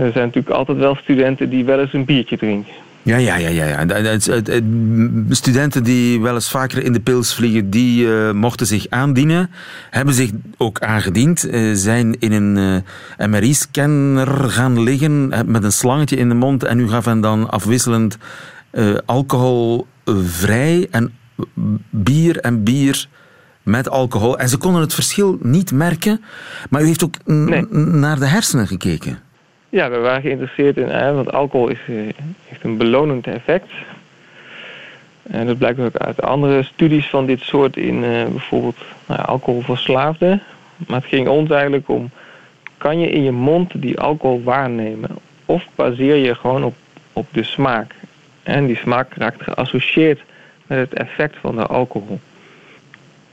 [0.00, 2.72] er zijn natuurlijk altijd wel studenten die wel eens een biertje drinken.
[3.04, 3.66] Ja, ja, ja, ja.
[3.66, 4.18] ja.
[5.30, 9.50] Studenten die wel eens vaker in de pils vliegen, die uh, mochten zich aandienen.
[9.90, 11.46] Hebben zich ook aangediend.
[11.46, 12.82] Uh, zijn in een
[13.18, 16.64] uh, MRI-scanner gaan liggen met een slangetje in de mond.
[16.64, 18.18] En u gaf hen dan afwisselend
[19.04, 21.12] alcoholvrij en
[21.90, 23.08] bier en bier
[23.62, 24.38] met alcohol.
[24.38, 26.20] En ze konden het verschil niet merken.
[26.70, 27.66] Maar u heeft ook nee.
[27.72, 29.18] naar de hersenen gekeken.
[29.74, 31.78] Ja, we waren geïnteresseerd in, hè, want alcohol is,
[32.44, 33.70] heeft een belonend effect.
[35.22, 40.42] En dat blijkt ook uit andere studies van dit soort in uh, bijvoorbeeld nou alcoholverslaafden.
[40.86, 42.10] Maar het ging ons eigenlijk om,
[42.78, 45.10] kan je in je mond die alcohol waarnemen?
[45.44, 46.74] Of baseer je gewoon op,
[47.12, 47.94] op de smaak?
[48.42, 50.20] En die smaak raakt geassocieerd
[50.66, 52.20] met het effect van de alcohol.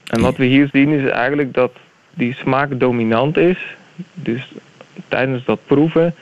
[0.06, 1.72] En wat we hier zien is eigenlijk dat
[2.14, 3.76] die smaak dominant is.
[4.14, 4.52] Dus
[5.08, 6.16] tijdens dat proeven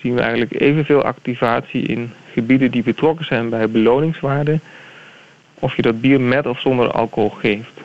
[0.00, 4.58] zien we eigenlijk evenveel activatie in gebieden die betrokken zijn bij beloningswaarde.
[5.54, 7.80] Of je dat bier met of zonder alcohol geeft.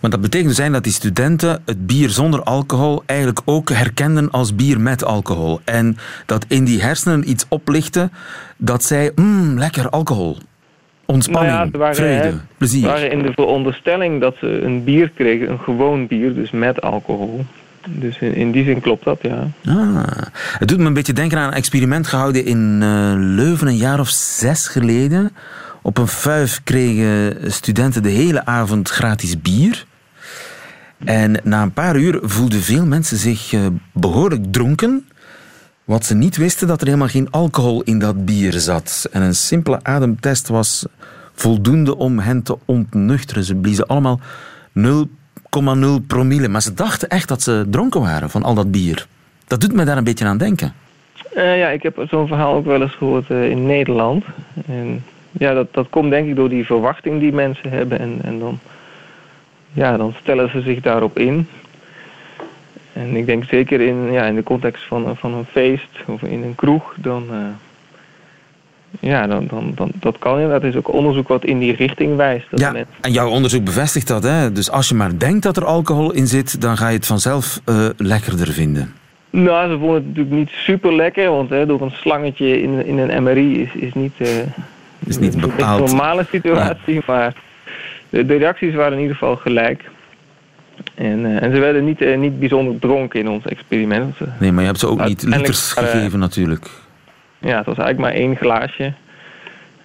[0.00, 4.54] Maar dat betekent zijn dat die studenten het bier zonder alcohol eigenlijk ook herkenden als
[4.54, 5.60] bier met alcohol.
[5.64, 8.10] En dat in die hersenen iets oplichtte
[8.56, 10.36] dat zei, mmm, lekker alcohol.
[11.04, 12.80] Ontspanning, nou ja, waren, vrede, hè, plezier.
[12.80, 16.80] Ze waren in de veronderstelling dat ze een bier kregen, een gewoon bier, dus met
[16.80, 17.44] alcohol.
[17.90, 19.50] Dus in, die zin klopt dat, ja.
[19.64, 20.02] Ah,
[20.58, 24.00] het doet me een beetje denken aan een experiment gehouden in uh, Leuven een jaar
[24.00, 25.32] of zes geleden.
[25.82, 29.86] Op een fuif kregen studenten de hele avond gratis bier.
[31.04, 35.08] En na een paar uur voelden veel mensen zich uh, behoorlijk dronken.
[35.84, 39.08] Wat ze niet wisten, dat er helemaal geen alcohol in dat bier zat.
[39.12, 40.86] En een simpele ademtest was
[41.34, 43.44] voldoende om hen te ontnuchteren.
[43.44, 44.20] Ze bliezen allemaal
[44.72, 45.08] 0
[45.50, 46.48] 0,0 promille.
[46.48, 49.06] Maar ze dachten echt dat ze dronken waren van al dat bier.
[49.46, 50.72] Dat doet me daar een beetje aan denken.
[51.36, 54.24] Uh, ja, ik heb zo'n verhaal ook wel eens gehoord uh, in Nederland.
[54.66, 57.98] En ja, dat, dat komt denk ik door die verwachting die mensen hebben.
[57.98, 58.58] En, en dan,
[59.72, 61.48] ja, dan stellen ze zich daarop in.
[62.92, 66.42] En ik denk zeker in, ja, in de context van, van een feest of in
[66.42, 67.26] een kroeg, dan...
[69.00, 70.62] ja, dan, dan, dan, dat kan inderdaad.
[70.62, 72.46] Er is ook onderzoek wat in die richting wijst.
[72.50, 74.22] Dat ja, en jouw onderzoek bevestigt dat.
[74.22, 74.52] Hè?
[74.52, 77.60] Dus als je maar denkt dat er alcohol in zit, dan ga je het vanzelf
[77.66, 78.94] uh, lekkerder vinden.
[79.30, 82.98] Nou, ze vonden het natuurlijk niet super lekker, want hè, door een slangetje in, in
[82.98, 84.28] een MRI is, is niet, uh,
[85.06, 86.94] is niet een normale situatie.
[86.94, 87.00] Ja.
[87.06, 87.34] Maar
[88.08, 89.90] de, de, reacties waren in ieder geval gelijk.
[90.94, 94.16] En, uh, en ze werden niet, niet bijzonder dronken in ons experiment.
[94.38, 96.70] Nee, maar je hebt ze ook niet liters gegeven natuurlijk.
[97.38, 98.92] Ja, het was eigenlijk maar één glaasje.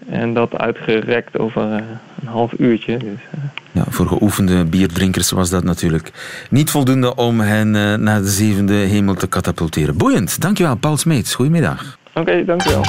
[0.10, 1.76] En dat uitgerekt over uh,
[2.22, 2.98] een half uurtje.
[2.98, 3.44] Dus, uh.
[3.72, 6.12] Ja, voor geoefende bierdrinkers was dat natuurlijk
[6.50, 9.98] niet voldoende om hen uh, naar de zevende hemel te katapulteren.
[9.98, 10.42] Boeiend.
[10.42, 11.36] Dankjewel, Paul Smeets.
[11.36, 11.98] Goedemiddag.
[12.14, 12.84] Oké, okay, dankjewel.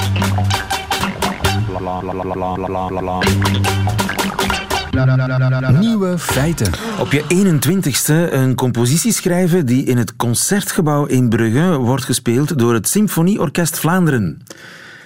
[5.79, 6.71] Nieuwe feiten.
[6.99, 12.73] Op je 21ste een compositie schrijven die in het Concertgebouw in Brugge wordt gespeeld door
[12.73, 14.41] het Symfonieorkest Vlaanderen.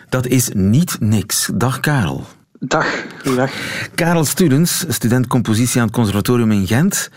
[0.10, 1.50] Dat is niet niks.
[1.54, 2.26] Dag Karel.
[2.60, 3.52] Dag, goedendag.
[3.96, 7.10] Karel Studens, student compositie aan het Conservatorium in Gent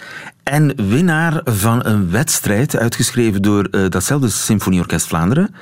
[0.42, 5.54] en winnaar van een wedstrijd uitgeschreven door uh, datzelfde Symfonieorkest Vlaanderen.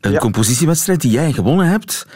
[0.00, 0.18] Een ja.
[0.18, 2.06] compositiewedstrijd die jij gewonnen hebt.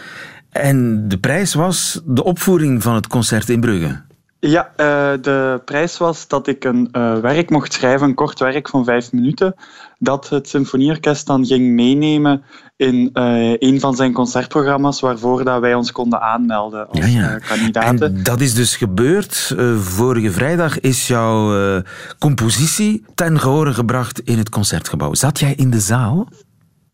[0.50, 4.00] En de prijs was de opvoering van het concert in Brugge.
[4.46, 8.68] Ja, uh, de prijs was dat ik een uh, werk mocht schrijven, een kort werk
[8.68, 9.54] van vijf minuten,
[9.98, 12.42] dat het symfonieorkest dan ging meenemen
[12.76, 17.38] in uh, een van zijn concertprogramma's, waarvoor dat wij ons konden aanmelden als ja, ja.
[17.38, 18.14] kandidaten.
[18.16, 19.54] En dat is dus gebeurd.
[19.76, 21.82] vorige vrijdag is jouw
[22.18, 25.14] compositie ten gehore gebracht in het concertgebouw.
[25.14, 26.28] Zat jij in de zaal?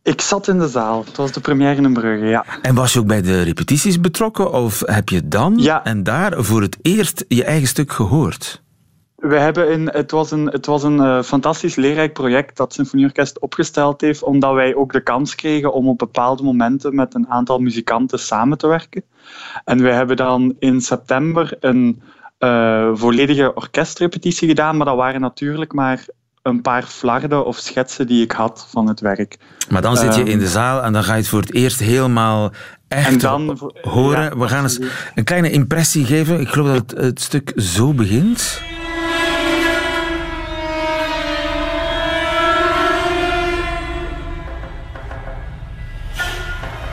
[0.09, 1.05] Ik zat in de zaal.
[1.05, 2.45] Het was de première in Brugge, ja.
[2.63, 4.53] En was je ook bij de repetities betrokken?
[4.53, 5.85] Of heb je dan ja.
[5.85, 8.63] en daar voor het eerst je eigen stuk gehoord?
[9.15, 13.41] We hebben in, het was een, het was een uh, fantastisch leerrijk project dat Symfonieorkest
[13.41, 17.59] opgesteld heeft, omdat wij ook de kans kregen om op bepaalde momenten met een aantal
[17.59, 19.03] muzikanten samen te werken.
[19.65, 22.03] En we hebben dan in september een
[22.39, 26.07] uh, volledige orkestrepetitie gedaan, maar dat waren natuurlijk maar
[26.43, 29.39] een paar flarden of schetsen die ik had van het werk.
[29.69, 31.55] Maar dan zit je in de ehm, zaal en dan ga je het voor het
[31.55, 32.53] eerst helemaal
[32.89, 34.39] echt dan, horen.
[34.39, 34.81] We gaan eens
[35.15, 36.41] een kleine impressie geven.
[36.41, 38.63] Ik geloof dat het, het stuk zo begint.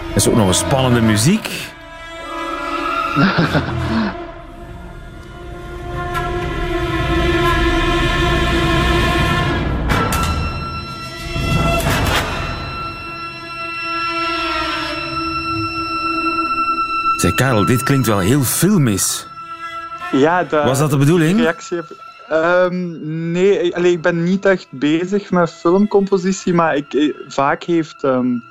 [0.10, 1.74] Er is ook nog een spannende muziek.
[17.16, 19.28] Zeg Karel, dit klinkt wel heel filmisch.
[20.12, 21.40] Ja, Was dat de bedoeling?
[21.40, 21.86] Reactie heb,
[22.32, 23.00] um,
[23.32, 28.44] nee, allee, ik ben niet echt bezig met filmcompositie, maar ik, eh, vaak heeft, um,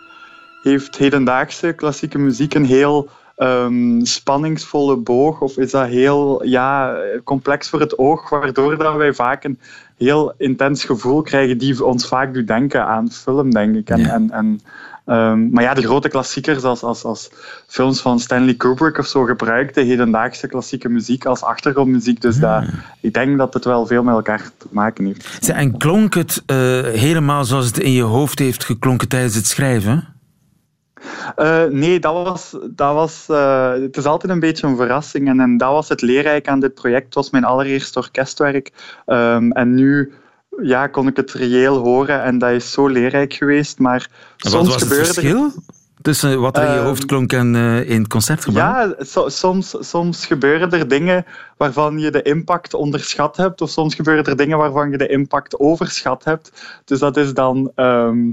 [0.62, 7.68] heeft hedendaagse klassieke muziek een heel um, spanningsvolle boog, of is dat heel ja, complex
[7.68, 9.58] voor het oog, waardoor dat wij vaak een
[9.96, 13.88] heel intens gevoel krijgen die ons vaak doet denken aan film, denk ik.
[13.88, 14.12] En, Ja.
[14.12, 14.60] en, en,
[15.04, 17.30] ehm, maar ja, de grote klassiekers als, als, als
[17.66, 22.20] films van Stanley Kubrick of zo gebruikten hedendaagse klassieke muziek als achtergrondmuziek.
[22.20, 22.64] Dus dat,
[23.00, 25.48] ik denk dat het wel veel met elkaar te maken heeft.
[25.48, 30.13] En klonk het eh, helemaal zoals het in je hoofd heeft geklonken tijdens het schrijven?
[31.36, 35.28] Eh, nee, dat was, dat was, eh, het is altijd een beetje een verrassing.
[35.28, 37.04] En, en dat was het leerrijk aan dit project.
[37.04, 38.72] Het was mijn allereerste orkestwerk.
[39.06, 40.12] Ehm, en nu
[40.62, 43.78] ja, kon ik het reëel horen en dat is zo leerrijk geweest.
[43.78, 45.52] Maar Wat soms was het gebeurde er- verschil
[46.02, 48.62] tussen wat er in je Ehm, hoofd klonk en eh, in het concertgebouw?
[48.62, 51.24] Ja, so- soms, soms gebeuren er dingen
[51.56, 55.58] waarvan je de impact onderschat hebt, of soms gebeuren er dingen waarvan je de impact
[55.58, 56.80] overschat hebt.
[56.84, 58.32] Dus dat is dan ehm,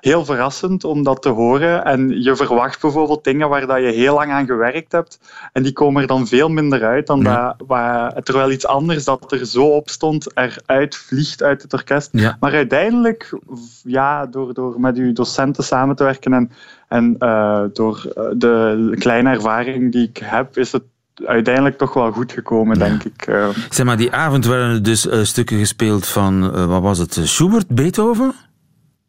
[0.00, 1.84] heel verrassend om dat te horen.
[1.84, 5.20] En je verwacht bijvoorbeeld dingen waar dat je heel lang aan gewerkt hebt,
[5.52, 7.54] en die komen er dan veel minder uit dan Ja.
[7.58, 12.08] dat, waar, terwijl iets anders dat er zo op stond eruit vliegt uit het orkest.
[12.12, 12.36] Ja.
[12.40, 13.38] Maar uiteindelijk,
[13.82, 16.50] ja, door, door met uw docenten samen te werken en,
[16.88, 20.82] en eh, door eh, de kleine ervaring die ik heb, is het
[21.24, 23.26] uiteindelijk toch wel goed gekomen, denk ik.
[23.26, 23.48] eh.
[23.70, 28.32] Zeg maar, die avond werden er dus stukken gespeeld van, wat was het, Schubert, Beethoven?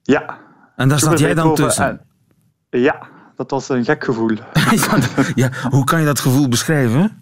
[0.03, 0.39] ja.
[0.81, 2.01] En daar zat jij dan tussen?
[2.69, 4.31] en- ja, dat was een gek gevoel.
[5.35, 7.21] ja, hoe kan je dat gevoel beschrijven?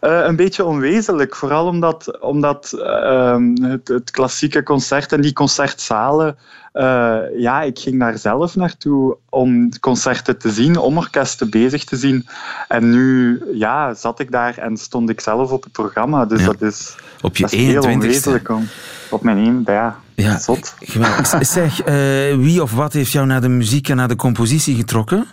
[0.00, 6.36] Eh, een beetje onwezenlijk, vooral omdat, omdat ehm, het, het klassieke concert en die concertzalen,
[6.72, 11.96] eh, ja, ik ging daar zelf naartoe om concerten te zien, om orkesten bezig te
[11.96, 12.26] zien.
[12.68, 16.24] En nu ja, zat ik daar en stond ik zelf op het programma.
[16.24, 16.46] Dus Ja.
[16.46, 17.90] dat is, Op je dat is heel 21ste.
[17.92, 18.48] onwezenlijk.
[18.48, 18.68] Om,
[19.10, 20.74] op mijn één, ja, Ja, zot.
[20.80, 21.26] geweldig.
[21.46, 21.94] Zeg, eh,
[22.36, 25.26] wie of wat heeft jou naar de muziek en naar de compositie getrokken?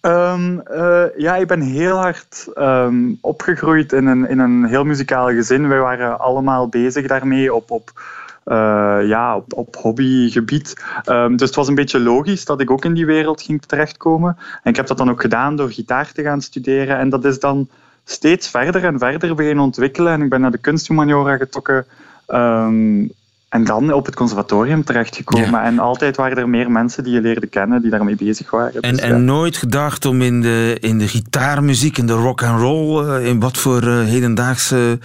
[0.00, 5.28] Ehm, eh, ja, ik ben heel hard ehm, opgegroeid in een, in een heel muzikaal
[5.28, 5.68] gezin.
[5.68, 8.02] Wij waren allemaal bezig daarmee op, op,
[8.44, 10.84] eh, ja, op, op hobbygebied.
[11.04, 14.36] Ehm, dus het was een beetje logisch dat ik ook in die wereld ging terechtkomen.
[14.62, 16.98] En ik heb dat dan ook gedaan door gitaar te gaan studeren.
[16.98, 17.68] En dat is dan
[18.04, 20.12] steeds verder en verder beginnen ontwikkelen.
[20.12, 21.86] En ik ben naar de kunsthumaniora getrokken.
[22.26, 23.04] ehm,
[23.52, 25.50] en dan op het conservatorium terechtgekomen.
[25.50, 25.64] Ja.
[25.64, 28.80] En altijd waren er meer mensen die je leerde kennen, die daarmee bezig waren.
[28.80, 29.06] En, Dus ja.
[29.06, 33.26] en nooit gedacht om in de, in de gitaarmuziek, in de rock and roll, eh,
[33.26, 34.98] in wat voor eh, hedendaagse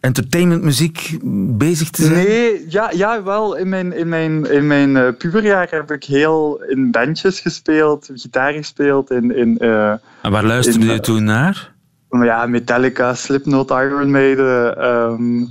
[0.00, 1.18] entertainmentmuziek
[1.56, 2.26] bezig te zijn?
[2.26, 3.56] Nee, ja, ja wel.
[3.56, 8.52] In mijn, in mijn, in mijn eh, puberjaar heb ik heel in bandjes gespeeld, gitaar
[8.52, 11.74] gespeeld, in, in En waar luisterde in, je toen naar?
[12.10, 14.76] ja, Metallica, Slipknot, Iron Maiden.
[14.76, 15.44] ehm,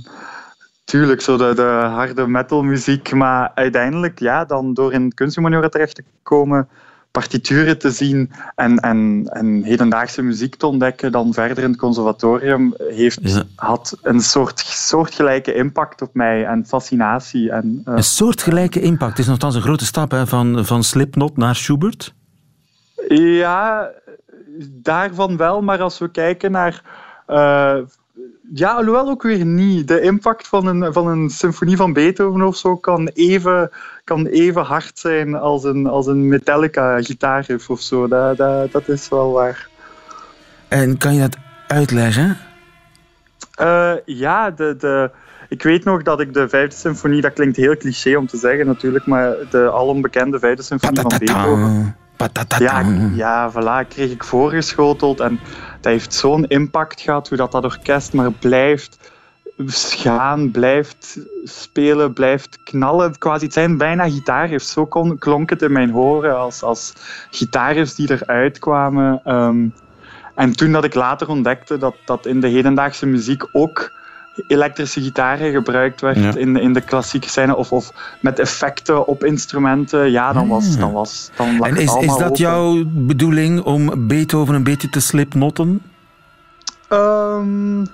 [0.86, 3.12] tuurlijk, zo de, de harde metal muziek.
[3.12, 6.68] Maar uiteindelijk, ja, dan door in kunsthumaniora terecht te komen,
[7.10, 12.74] partituren te zien en, en, en hedendaagse muziek te ontdekken, dan verder in het conservatorium,
[12.78, 13.42] heeft, Ja.
[13.56, 14.58] had een soort,
[14.90, 17.50] soortgelijke impact op mij en fascinatie.
[17.50, 19.10] En, eh, Een soortgelijke impact.
[19.10, 22.14] Het is nogthans een grote stap hè, van, van Slipknot naar Schubert.
[23.08, 23.90] Ja,
[24.68, 25.62] daarvan wel.
[25.62, 26.82] Maar als we kijken naar
[27.26, 27.76] eh,
[28.52, 29.88] ja, alhoewel ook weer niet.
[29.88, 33.70] De impact van een, van een symfonie van Beethoven of zo kan even,
[34.04, 38.08] kan even hard zijn als een, als een Metallica gitaarriff of zo.
[38.08, 39.68] Dat, dat, dat is wel waar.
[40.68, 42.36] En kan je dat uitleggen?
[43.60, 45.10] Uh, ja, de, de,
[45.48, 48.66] ik weet nog dat ik de vijfde symfonie, dat klinkt heel cliché om te zeggen
[48.66, 51.96] natuurlijk, maar de alombekende vijfde symfonie van Beethoven.
[52.58, 55.40] Ja, ja, voilà, kreeg ik voorgeschoteld en
[55.80, 59.14] dat heeft zo'n impact gehad hoe dat, dat orkest maar blijft
[59.74, 63.18] gaan, blijft spelen, blijft knallen.
[63.18, 64.72] Quasi, het zijn bijna gitaarriffs.
[64.72, 64.86] Zo
[65.18, 66.92] klonk het in mijn horen als, als
[67.30, 69.20] gitaarriffs die eruit kwamen.
[69.24, 69.74] Um,
[70.34, 73.92] en toen dat ik later ontdekte dat, dat in de hedendaagse muziek ook
[74.46, 80.10] elektrische gitaren gebruikt werd in, in de klassieke scène of, of met effecten op instrumenten,
[80.10, 84.64] ja, dan was, dan was dan En is, is dat jouw bedoeling om Beethoven een
[84.64, 85.82] beetje te slipnotten?
[86.88, 87.86] Um,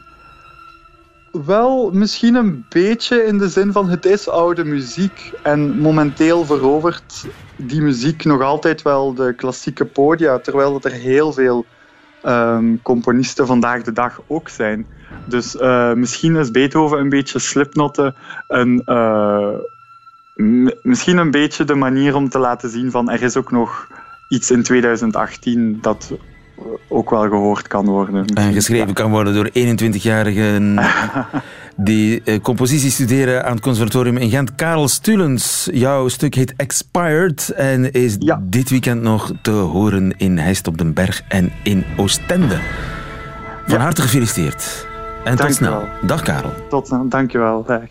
[1.32, 7.24] wel, misschien een beetje in de zin van het is oude muziek en momenteel verovert
[7.56, 11.64] die muziek nog altijd wel de klassieke podia, terwijl er heel veel
[12.24, 14.86] um, componisten vandaag de dag ook zijn.
[15.26, 18.14] Dus uh, misschien is Beethoven een beetje slipnotten
[18.48, 19.48] een, uh,
[20.82, 23.88] misschien een beetje de manier om te laten zien van er is ook nog
[24.28, 26.12] iets in 2018 dat
[26.88, 28.26] ook wel gehoord kan worden.
[28.26, 30.80] En geschreven kan worden door 21-jarigen
[31.76, 34.54] die eh, compositie studeren aan het conservatorium in Gent.
[34.54, 40.66] Karel Stulens, jouw stuk heet Expired en is dit weekend nog te horen in Heist
[40.66, 42.58] op den Berg en in Oostende.
[43.66, 44.86] Van harte gefeliciteerd.
[45.24, 45.82] En tot snel.
[46.02, 46.52] Dag Karel.
[46.68, 47.64] Tot snel, dankjewel.
[47.66, 47.88] Dag.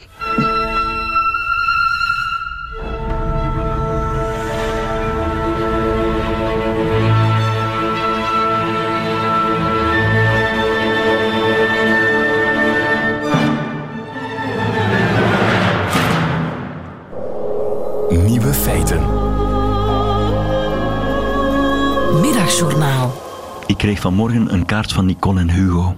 [22.22, 23.22] Middagjournaal.
[23.66, 25.98] Ik kreeg vanmorgen een kaart van Nicole en Hugo.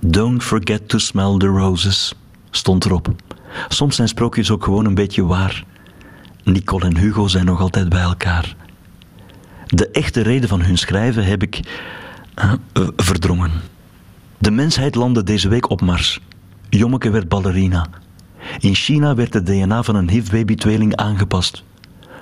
[0.00, 2.14] Don't forget to smell the roses,
[2.50, 3.08] stond erop.
[3.68, 5.64] Soms zijn sprookjes ook gewoon een beetje waar.
[6.44, 8.56] Nicole en Hugo zijn nog altijd bij elkaar.
[9.66, 11.60] De echte reden van hun schrijven heb ik
[12.38, 12.52] uh,
[12.96, 13.50] verdrongen.
[14.38, 16.20] De mensheid landde deze week op Mars.
[16.68, 17.86] Jommeke werd ballerina.
[18.60, 21.62] In China werd het DNA van een HIV-baby-tweeling aangepast.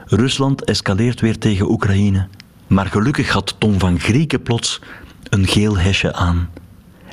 [0.07, 2.27] Rusland escaleert weer tegen Oekraïne.
[2.67, 4.81] Maar gelukkig had Tom van Grieken plots
[5.29, 6.49] een geel hesje aan.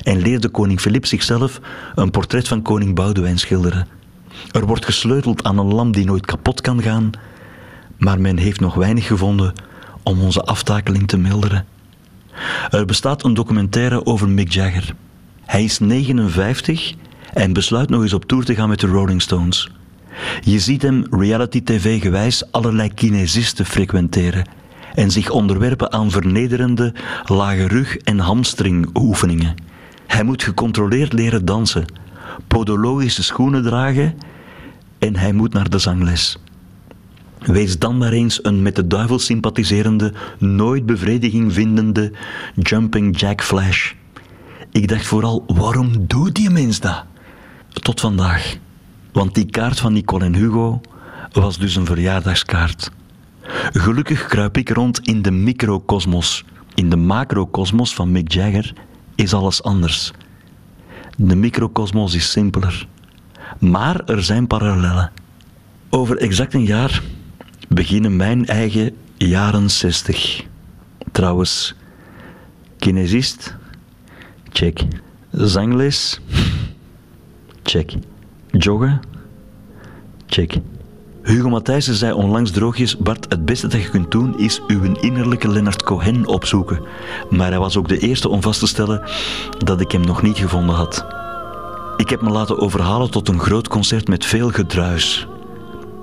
[0.02, 1.60] En leerde koning Filip zichzelf
[1.94, 3.86] een portret van koning Boudewijn schilderen.
[4.50, 7.10] Er wordt gesleuteld aan een lamp die nooit kapot kan gaan,
[7.98, 9.52] maar men heeft nog weinig gevonden
[10.02, 11.66] om onze aftakeling te milderen.
[12.70, 14.94] Er bestaat een documentaire over Mick Jagger.
[15.44, 16.94] Hij is 59
[17.32, 19.70] en besluit nog eens op tour te gaan met de Rolling Stones.
[20.40, 24.44] Je ziet hem reality-tv gewijs allerlei kinesisten frequenteren
[24.94, 29.54] en zich onderwerpen aan vernederende lage rug- en hamstringoefeningen.
[30.06, 31.84] Hij moet gecontroleerd leren dansen,
[32.48, 34.14] podologische schoenen dragen
[34.98, 36.38] en hij moet naar de zangles.
[37.38, 42.12] Wees dan maar eens een met de duivel sympathiserende, nooit bevrediging vindende
[42.54, 43.92] jumping jack flash.
[44.70, 47.04] Ik dacht vooral, waarom doet die mens dat?
[47.72, 48.56] Tot vandaag.
[49.12, 50.80] Want die kaart van Nicole en Hugo
[51.32, 52.90] was dus een verjaardagskaart.
[53.72, 56.44] Gelukkig kruip ik rond in de microcosmos.
[56.74, 58.72] In de macrocosmos van Mick Jagger
[59.14, 60.12] is alles anders.
[61.16, 62.86] De microcosmos is simpeler.
[63.58, 65.12] Maar er zijn parallellen.
[65.90, 67.02] Over exact een jaar
[67.68, 70.44] beginnen mijn eigen jaren 60.
[71.12, 71.74] Trouwens,
[72.78, 73.56] kinesist?
[74.52, 74.80] Check.
[75.32, 76.20] Zangles?
[77.62, 77.92] Check.
[78.50, 79.00] Joggen?
[80.26, 80.60] Check.
[81.22, 85.48] Hugo Matthijssen zei onlangs droogjes: Bart, het beste dat je kunt doen is uw innerlijke
[85.48, 86.80] Leonard Cohen opzoeken.
[87.30, 89.02] Maar hij was ook de eerste om vast te stellen
[89.58, 91.06] dat ik hem nog niet gevonden had.
[91.96, 95.26] Ik heb me laten overhalen tot een groot concert met veel gedruis.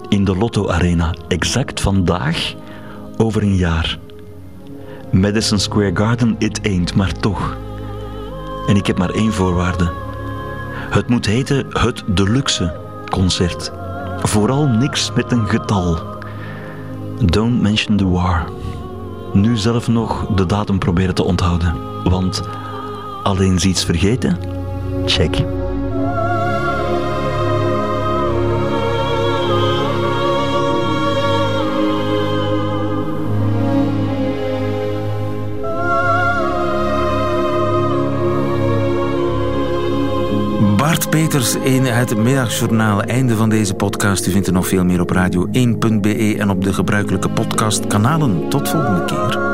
[0.10, 2.54] In de Lotto Arena, exact vandaag,
[3.18, 4.00] over een jaar.
[5.12, 7.58] Madison Square Garden, it ain't, maar toch.
[8.68, 9.92] En ik heb maar één voorwaarde.
[10.90, 12.76] Het moet heten het Deluxe
[13.10, 13.72] concert.
[14.20, 15.98] Vooral niks met een getal.
[17.26, 18.50] Don't mention the war.
[19.34, 21.76] Nu zelf nog de datum proberen te onthouden.
[22.04, 22.42] Want
[23.24, 24.38] alleen iets vergeten?
[25.06, 25.44] Check.
[41.18, 43.02] Peters in het middagjournaal.
[43.02, 44.28] Einde van deze podcast.
[44.28, 48.50] U vindt er nog veel meer op radio1.be en op de gebruikelijke podcastkanalen.
[48.50, 49.47] Tot volgende keer.